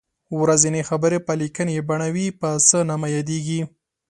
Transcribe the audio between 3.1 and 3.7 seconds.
یادیږي.